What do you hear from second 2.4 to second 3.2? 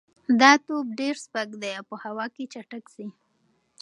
چټک ځي.